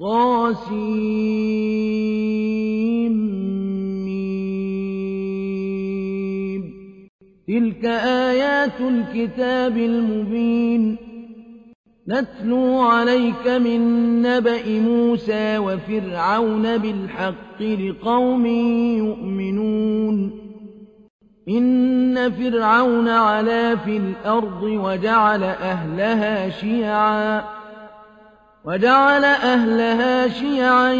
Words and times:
طاسيم 0.00 1.54
تلك 7.48 7.84
آيات 7.84 8.80
الكتاب 8.80 9.78
المبين. 9.78 10.96
نتلو 12.08 12.78
عليك 12.78 13.48
من 13.48 13.80
نبأ 14.22 14.80
موسى 14.80 15.58
وفرعون 15.58 16.78
بالحق 16.78 17.62
لقوم 17.62 18.46
يؤمنون. 18.96 20.30
إن 21.48 22.30
فرعون 22.30 23.08
علا 23.08 23.76
في 23.76 23.96
الأرض 23.96 24.62
وجعل 24.62 25.42
أهلها 25.42 26.48
شيعا. 26.48 27.63
وجعل 28.64 29.24
أهلها 29.24 30.28
شيعا 30.28 30.92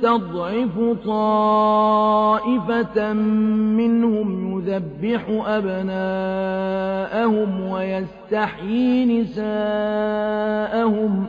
يستضعف 0.00 0.78
طائفة 1.04 3.12
منهم 3.12 4.60
يذبح 4.60 5.42
أبناءهم 5.46 7.60
ويستحيي 7.60 9.20
نساءهم. 9.20 11.26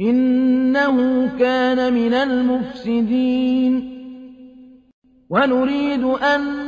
إنه 0.00 1.26
كان 1.38 1.92
من 1.92 2.14
المفسدين. 2.14 3.98
ونريد 5.30 6.04
أن 6.04 6.67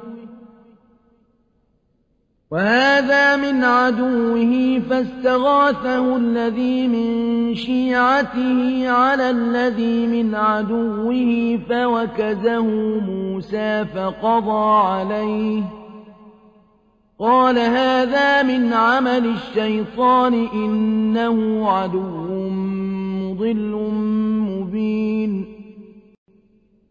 وهذا 2.51 3.35
من 3.35 3.63
عدوه 3.63 4.81
فاستغاثه 4.89 6.17
الذي 6.17 6.87
من 6.87 7.55
شيعته 7.55 8.89
على 8.89 9.29
الذي 9.29 10.07
من 10.07 10.35
عدوه 10.35 11.59
فوكزه 11.69 12.65
موسى 12.99 13.85
فقضى 13.85 14.87
عليه. 14.87 15.63
قال 17.19 17.59
هذا 17.59 18.43
من 18.43 18.73
عمل 18.73 19.25
الشيطان 19.25 20.33
إنه 20.53 21.69
عدو 21.71 22.49
مضل 23.19 23.91
مبين. 24.49 25.60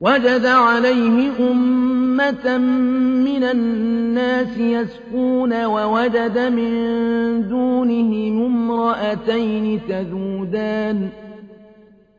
وجد 0.00 0.46
عليه 0.46 1.30
أمة 1.50 2.58
من 3.24 3.44
الناس 3.44 4.58
يسقون 4.58 5.64
ووجد 5.64 6.38
من 6.38 6.68
دونهم 7.48 8.44
امرأتين 8.44 9.80
تذودان. 9.88 11.08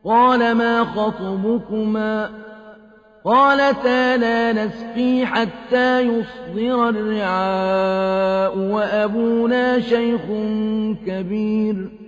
قال 0.04 0.54
ما 0.54 0.84
خطبكما؟ 0.84 2.30
قالتا 3.24 4.16
لا 4.16 4.52
نسقي 4.52 5.26
حتى 5.26 6.00
يصدر 6.00 6.88
الرعاء 6.88 8.58
وأبونا 8.58 9.80
شيخ 9.80 10.20
كبير. 11.06 12.07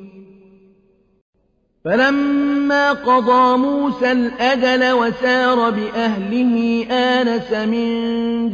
فلما 1.85 2.91
قضى 2.91 3.57
موسى 3.57 4.11
الأجل 4.11 4.91
وسار 4.91 5.69
بأهله 5.69 6.85
آنس 6.91 7.53
من 7.53 7.89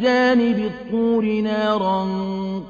جانب 0.01 0.59
الطور 0.59 1.25
نارا 1.25 2.07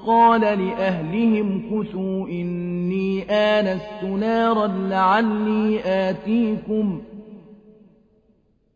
قال 0.08 0.42
لأهلهم 0.42 1.62
كثوا 1.70 2.28
إني 2.28 3.24
آنست 3.32 4.04
نارا 4.04 4.68
لعلي 4.68 5.80
آتيكم 5.86 7.02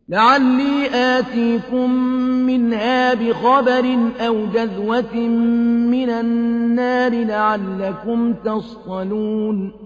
لعلي 0.08 0.88
آتيكم 0.94 1.90
منها 2.46 3.14
بخبر 3.14 3.98
أو 4.20 4.46
جذوة 4.46 5.16
من 5.90 6.10
النار 6.10 7.24
لعلكم 7.24 8.34
تصطلون. 8.44 9.81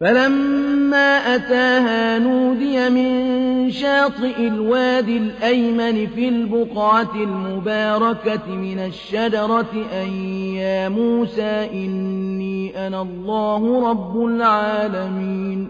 فلما 0.00 1.34
أتاها 1.34 2.18
نودي 2.18 2.90
من 2.90 3.70
شاطئ 3.70 4.36
الوادي 4.38 5.16
الأيمن 5.16 6.06
في 6.06 6.28
البقعة 6.28 7.14
المباركة 7.14 8.46
من 8.48 8.78
الشجرة 8.78 9.86
أن 9.92 10.08
يا 10.54 10.88
موسى 10.88 11.68
إني 11.72 12.86
أنا 12.86 13.02
الله 13.02 13.90
رب 13.90 14.24
العالمين. 14.24 15.68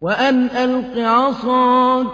وأن 0.00 0.46
ألق 0.46 0.98
عصاك. 0.98 2.06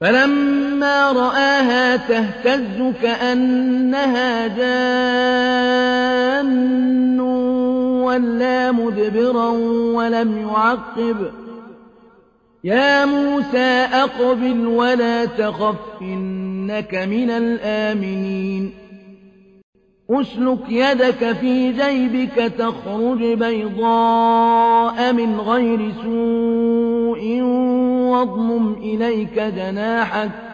فلما 0.00 1.12
رآها 1.12 1.96
تهتز 1.96 2.94
كأنها 3.02 4.46
جان 4.46 5.74
وَلَّىٰ 8.14 8.72
مُدْبِرًا 8.72 9.48
وَلَمْ 9.94 10.48
يُعَقِّبْ 10.48 11.16
ۚ. 11.16 11.32
يَا 12.64 13.04
مُوسَىٰ 13.04 13.88
أَقْبِلْ 13.92 14.66
وَلَا 14.66 15.24
تَخَفْ 15.24 15.76
إِنَّكَ 16.02 16.94
مِنَ 16.94 17.30
الْآمِنِينَ. 17.30 18.72
أسلك 20.10 20.58
يدك 20.68 21.32
في 21.32 21.72
جيبك 21.72 22.52
تخرج 22.58 23.34
بيضاء 23.34 25.12
من 25.12 25.40
غير 25.40 25.92
سوء 26.02 27.42
واضمم 28.12 28.74
إليك 28.74 29.38
جناحك 29.38 30.53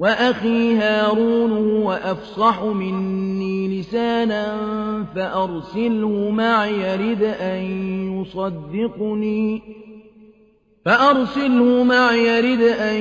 وأخي 0.00 0.76
هارون 0.76 1.52
هو 1.52 1.92
أفصح 1.92 2.62
مني 2.62 3.80
لسانا 3.80 4.56
فأرسله 5.14 6.30
معي 6.30 6.96
رد 6.96 7.22
أن 7.22 7.62
يصدقني 8.20 9.62
فأرسله 10.84 11.84
معي 11.84 12.40
رد 12.40 12.62
أن 12.62 12.96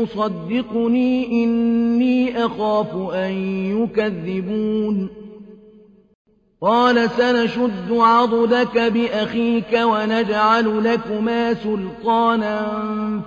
يصدقني 0.00 1.44
إني 1.44 2.44
أخاف 2.44 3.14
أن 3.14 3.32
يكذبون 3.82 5.08
قال 6.60 7.10
سنشد 7.10 7.90
عضدك 7.92 8.78
بأخيك 8.78 9.80
ونجعل 9.82 10.84
لكما 10.84 11.54
سلطانا 11.54 12.80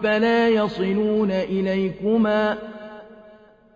فلا 0.03 0.49
يصلون 0.49 1.31
إليكما 1.31 2.57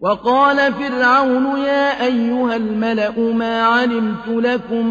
وقال 0.00 0.72
فرعون 0.72 1.58
يا 1.58 2.04
أيها 2.04 2.56
الملأ 2.56 3.18
ما 3.20 3.62
علمت 3.62 4.28
لكم 4.28 4.86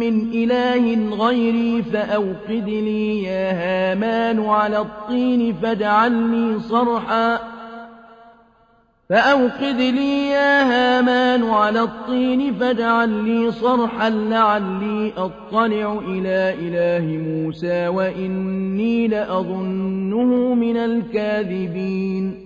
من 0.00 0.30
إله 0.32 1.16
غيري 1.16 1.82
فأوقد 1.82 2.68
لي 2.68 3.22
يا 3.22 3.52
هامان 3.52 4.44
على 4.44 4.78
الطين 4.78 5.54
فاجعل 5.62 6.60
صرحا. 6.60 7.38
فأوقد 9.10 9.80
لي 9.80 10.28
يا 10.28 10.62
هامان 10.62 11.50
على 11.50 11.80
الطين 11.80 12.54
فاجعل 12.54 13.08
لي 13.08 13.52
صرحا 13.52 14.10
لعلي 14.10 15.12
أطلع 15.16 16.00
إلى 16.08 16.54
إله 16.58 17.06
موسى 17.06 17.88
وإني 17.88 19.08
لأظنه 19.08 20.54
من 20.54 20.76
الكاذبين. 20.76 22.45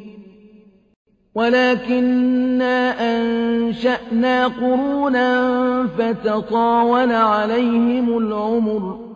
ولكنا 1.35 2.95
أنشأنا 2.99 4.47
قرونا 4.47 5.87
فتطاول 5.97 7.11
عليهم 7.11 8.17
العمر. 8.17 9.11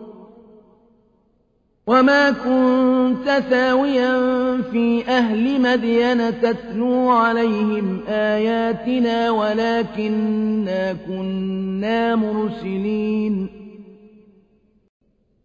وما 1.86 2.30
كنت 2.30 3.42
ثاويا 3.50 4.12
في 4.72 5.08
أهل 5.08 5.60
مدين 5.60 6.40
تتلو 6.40 7.10
عليهم 7.10 8.00
آياتنا 8.08 9.30
ولكنا 9.30 10.96
كنا 11.08 12.16
مرسلين. 12.16 13.55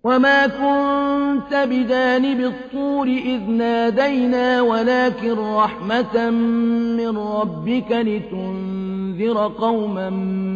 وما 0.04 0.48
كنت 0.48 1.54
بجانب 1.54 2.40
الطور 2.40 3.08
إذ 3.08 3.42
نادينا 3.50 4.62
ولكن 4.62 5.34
رحمة 5.40 6.30
من 6.98 7.18
ربك 7.18 7.92
لتنذر 7.92 9.48
قوما 9.48 10.10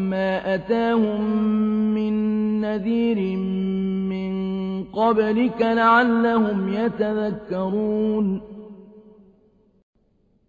ما 0.09 0.55
أتاهم 0.55 1.21
من 1.93 2.13
نذير 2.61 3.37
من 4.09 4.83
قبلك 4.83 5.61
لعلهم 5.61 6.73
يتذكرون 6.73 8.54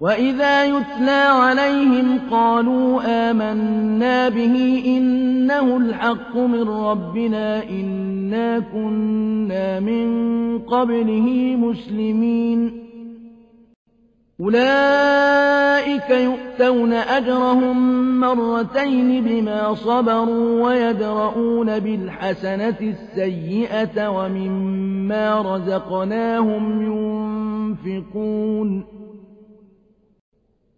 وإذا 0.00 0.64
يتلى 0.64 1.10
عليهم 1.10 2.20
قالوا 2.30 3.00
آمنا 3.30 4.28
به 4.28 4.82
إنه 4.86 5.76
الحق 5.76 6.36
من 6.36 6.68
ربنا 6.68 7.68
إنا 7.70 8.58
كنا 8.58 9.80
من 9.80 10.08
قبله 10.58 11.56
مسلمين 11.56 12.88
أولئك 14.40 16.10
يؤتون 16.10 16.92
أجرهم 16.92 18.20
مرتين 18.20 19.24
بما 19.24 19.74
صبروا 19.74 20.62
ويدرؤون 20.62 21.78
بالحسنة 21.78 22.76
السيئة 22.80 24.08
ومما 24.08 25.40
رزقناهم 25.40 26.82
ينفقون 27.86 28.97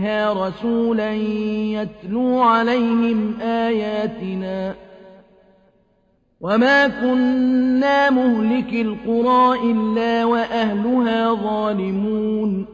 أمها 0.00 0.48
رسولا 0.48 1.14
يتلو 1.14 2.40
عليهم 2.40 3.40
آياتنا. 3.40 4.74
وما 6.40 6.88
كنا 6.88 8.10
مهلك 8.10 8.72
القرى 8.72 9.72
إلا 9.72 10.24
وأهلها 10.24 11.34
ظالمون. 11.34 12.66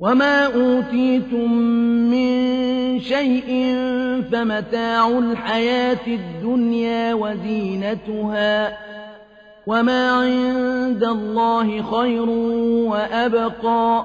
وما 0.00 0.44
أوتيتم 0.46 1.52
من 2.10 3.00
شيء 3.00 3.74
فمتاع 4.32 5.08
الحياة 5.08 6.06
الدنيا 6.06 7.14
وزينتها. 7.14 8.78
وما 9.66 10.10
عند 10.10 11.04
الله 11.04 11.82
خير 11.82 12.30
وأبقى. 12.88 14.04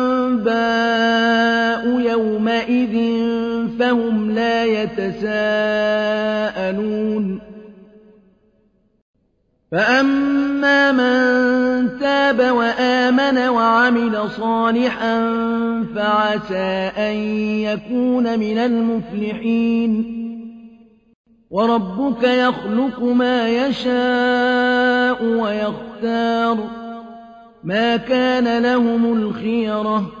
الأنباء 0.31 1.99
يومئذ 2.11 2.95
فهم 3.79 4.31
لا 4.31 4.65
يتساءلون. 4.65 5.51
فأما 9.71 10.91
من 10.91 11.99
تاب 11.99 12.39
وآمن 12.55 13.37
وعمل 13.37 14.29
صالحا 14.29 15.33
فعسى 15.95 16.91
أن 16.97 17.15
يكون 17.59 18.39
من 18.39 18.57
المفلحين. 18.57 20.21
وربك 21.49 22.23
يخلق 22.23 23.03
ما 23.03 23.49
يشاء 23.49 25.25
ويختار. 25.25 26.57
ما 27.63 27.97
كان 27.97 28.63
لهم 28.63 29.13
الخيرة. 29.13 30.20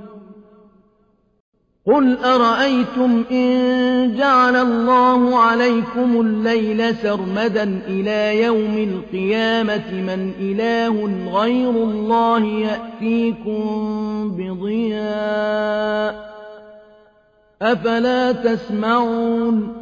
قل 1.87 2.17
أرأيتم 2.17 3.23
إن 3.31 4.15
جعل 4.17 4.55
الله 4.55 5.39
عليكم 5.39 6.21
الليل 6.21 6.95
سرمدا 6.95 7.81
إلى 7.87 8.43
يوم 8.43 8.77
القيامة 8.77 9.91
من 9.91 10.31
إله 10.39 11.09
غير 11.39 11.69
الله 11.69 12.43
يأتيكم 12.45 13.61
بضياء 14.37 16.31
أفلا 17.61 18.31
تسمعون 18.31 19.81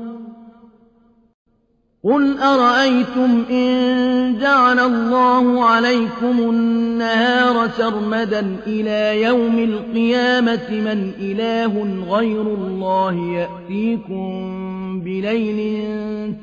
قل 2.04 2.38
أرأيتم 2.38 3.46
إن 3.52 4.38
جعل 4.40 4.80
الله 4.80 5.64
عليكم 5.64 6.40
النهار 6.40 7.70
سرمدا 7.70 8.58
إلى 8.68 9.22
يوم 9.22 9.60
القيامة 9.60 10.70
من 10.70 11.12
إله 11.20 12.04
غير 12.10 12.42
الله 12.42 13.14
يأتيكم 13.14 15.02
بليل 15.04 15.60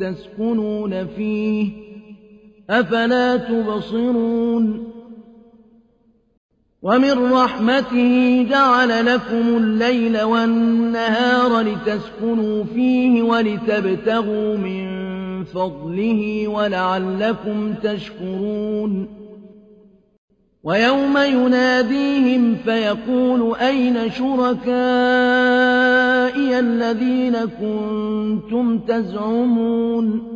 تسكنون 0.01 1.07
فيه 1.07 1.69
أفلا 2.71 3.37
تبصرون 3.37 4.93
ومن 6.83 7.33
رحمته 7.33 8.47
جعل 8.51 9.07
لكم 9.07 9.57
الليل 9.57 10.23
والنهار 10.23 11.61
لتسكنوا 11.61 12.65
فيه 12.65 13.23
ولتبتغوا 13.23 14.57
من 14.57 14.96
فضله 15.55 16.49
ولعلكم 16.49 17.75
تشكرون. 17.83 19.09
ويوم 20.65 21.19
يناديهم 21.19 22.57
فيقول 22.65 23.55
أين 23.57 24.11
شركائي 24.11 24.67
الذين 26.59 27.37
كنتم 27.37 28.79
تزعمون؟ 28.79 30.36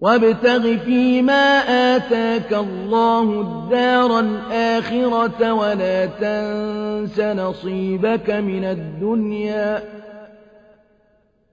وابتغ 0.00 0.76
فيما 0.76 1.58
آتاك 1.96 2.52
الله 2.52 3.40
الدار 3.40 4.20
الآخرة 4.20 5.52
ولا 5.52 6.06
تنس 6.06 7.20
نصيبك 7.20 8.30
من 8.30 8.64
الدنيا 8.64 9.82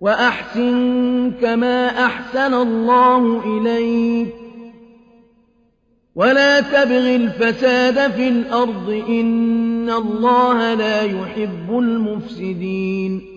وأحسن 0.02 1.32
كما 1.42 2.06
أحسن 2.06 2.54
الله 2.54 3.42
إليك 3.46 4.34
ولا 6.16 6.62
تبغ 6.62 7.16
الفساد 7.16 8.12
في 8.12 8.28
الأرض 8.28 9.04
إن 9.10 9.90
الله 9.90 10.74
لا 10.74 11.02
يحب 11.02 11.70
المفسدين 11.70 13.37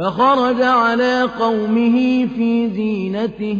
فخرج 0.00 0.62
على 0.62 1.22
قومه 1.22 2.26
في 2.36 2.70
زينته. 2.74 3.58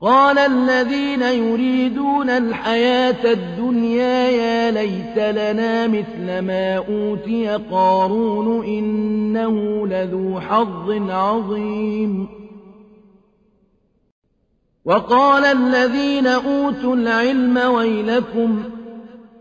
قال 0.00 0.38
الذين 0.38 1.22
يريدون 1.22 2.30
الحياة 2.30 3.32
الدنيا 3.32 4.28
يا 4.30 4.70
ليت 4.70 5.18
لنا 5.36 5.86
مثل 5.86 6.38
ما 6.38 6.76
أوتي 6.76 7.48
قارون 7.70 8.64
إنه 8.64 9.86
لذو 9.86 10.40
حظ 10.40 11.10
عظيم. 11.10 12.28
وقال 14.84 15.44
الذين 15.44 16.26
أوتوا 16.26 16.96
العلم 16.96 17.56
ويلكم 17.56 18.62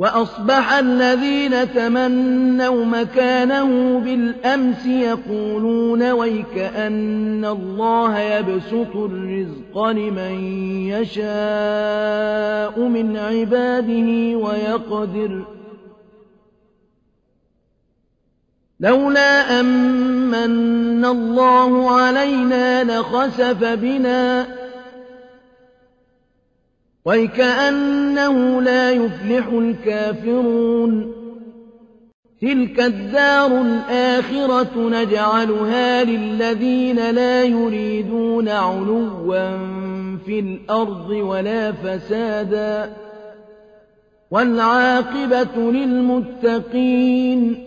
وأصبح 0.00 0.72
الذين 0.72 1.74
تمنوا 1.74 2.84
مكانه 2.84 3.98
بالأمس 4.00 4.86
يقولون 4.86 6.10
ويك 6.10 6.58
أن 6.58 7.44
الله 7.44 8.18
يبسط 8.18 8.96
الرزق 8.96 9.86
لمن 9.88 10.44
يشاء 10.88 12.80
من 12.80 13.16
عباده 13.16 14.38
ويقدر. 14.38 15.44
لولا 18.80 19.60
أمن 19.60 21.04
الله 21.04 21.90
علينا 21.90 22.84
لخسف 22.84 23.64
بنا 23.64 24.46
ويكأنه 27.04 28.62
لا 28.62 28.90
يفلح 28.92 29.46
الكافرون 29.46 31.12
تلك 32.40 32.80
الدار 32.80 33.60
الآخرة 33.62 34.70
نجعلها 34.76 36.04
للذين 36.04 37.10
لا 37.10 37.44
يريدون 37.44 38.48
علوا 38.48 39.56
في 40.26 40.38
الأرض 40.38 41.10
ولا 41.10 41.72
فسادا 41.72 42.96
والعاقبة 44.30 45.72
للمتقين 45.72 47.66